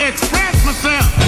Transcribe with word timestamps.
express 0.00 0.64
myself. 0.64 1.25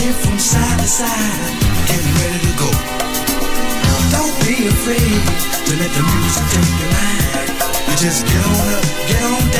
here 0.00 0.12
from 0.12 0.38
side 0.38 0.78
to 0.78 0.86
side 0.86 1.52
and 1.92 2.02
ready 2.18 2.40
to 2.46 2.52
go. 2.56 2.70
Don't 4.14 4.36
be 4.46 4.56
afraid 4.66 5.20
to 5.66 5.72
let 5.80 5.90
the 5.96 6.04
music 6.12 6.44
take 6.54 6.72
your 6.80 6.90
mind. 6.96 7.48
You 7.88 7.94
just 7.96 8.26
get 8.26 8.42
on 8.46 8.68
up, 8.76 8.84
get 9.08 9.22
on 9.22 9.50
down. 9.50 9.59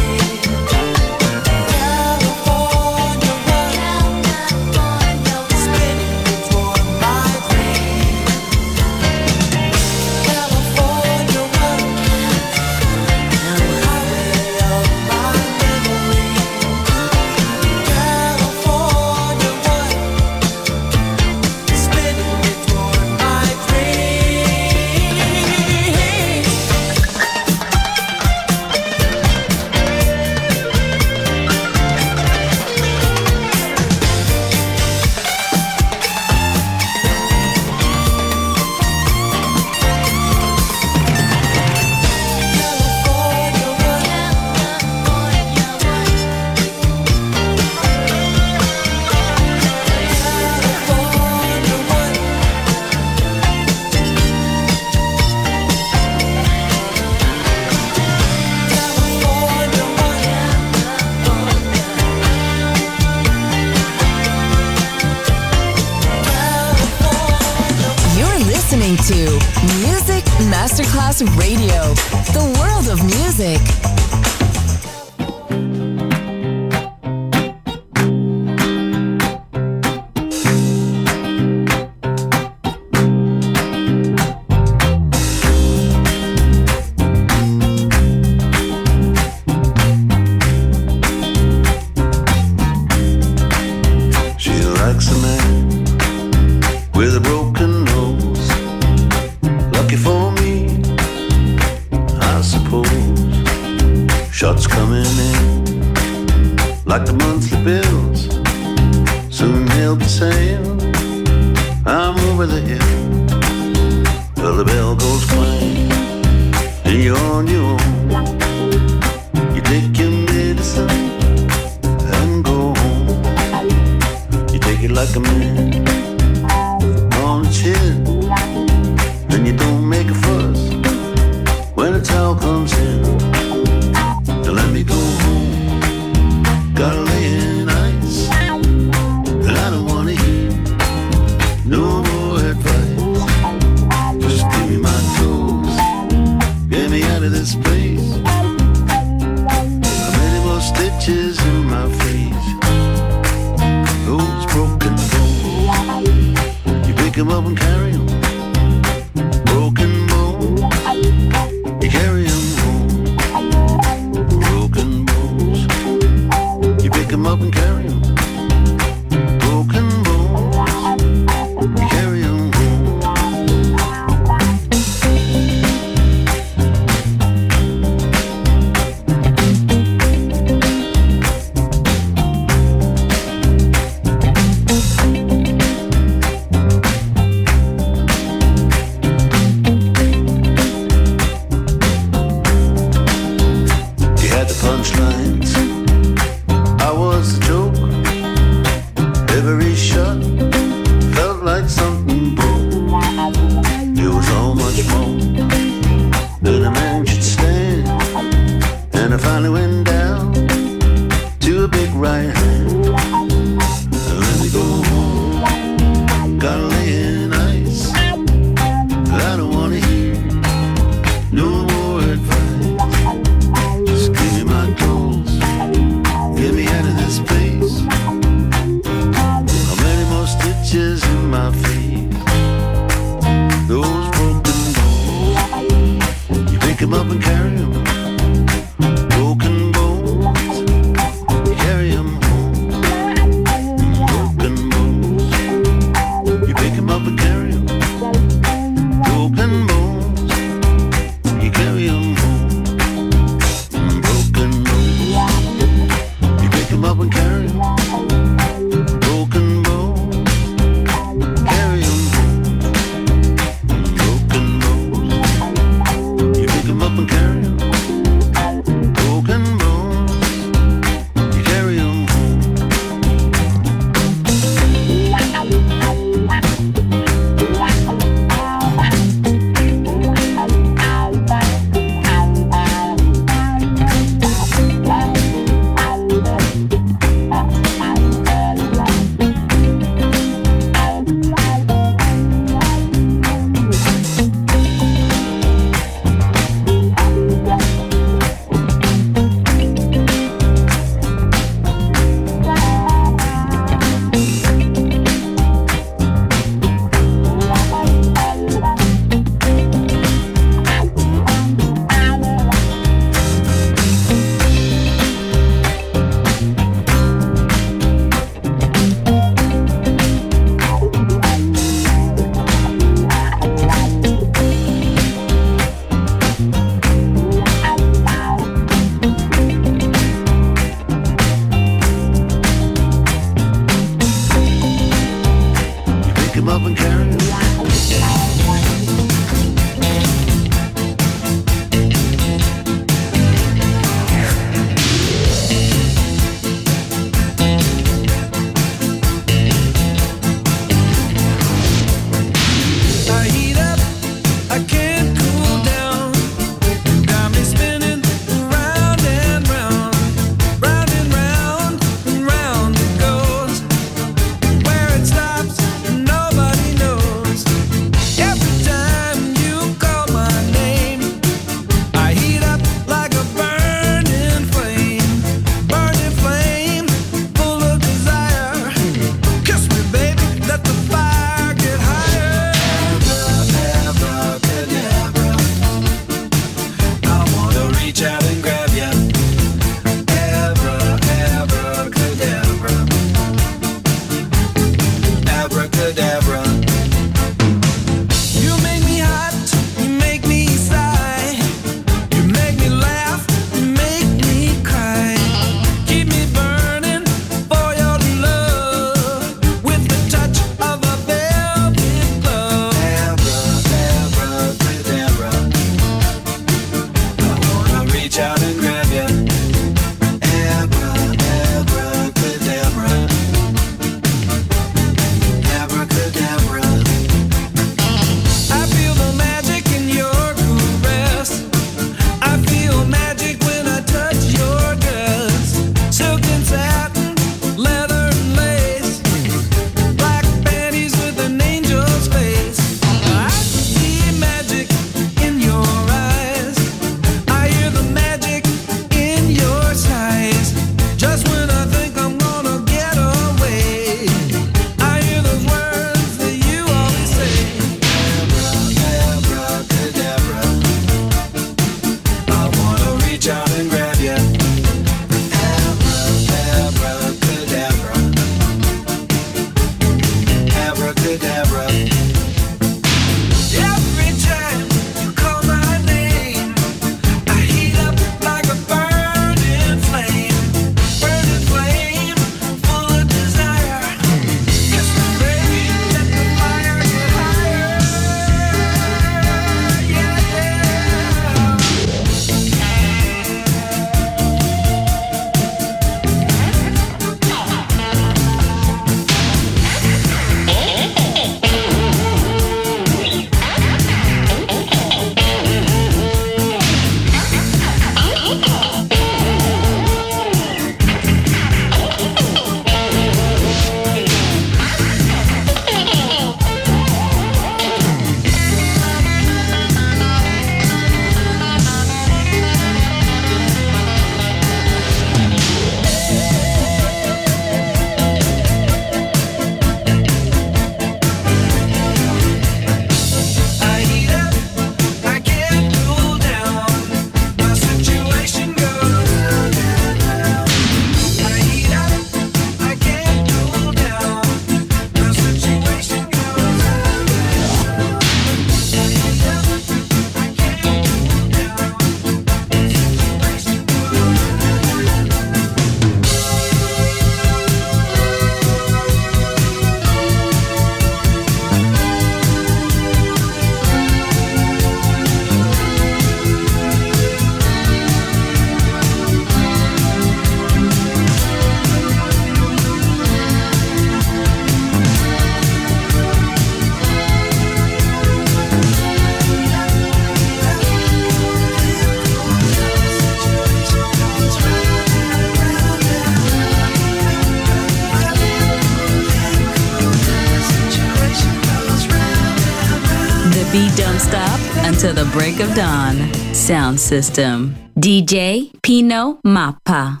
Of 595.40 595.54
dawn. 595.54 595.96
Sound 596.34 596.78
system. 596.78 597.54
DJ 597.78 598.50
Pino 598.62 599.18
Mappa. 599.24 600.00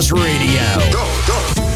Masterclass 0.00 0.12
Radio. 0.12 0.49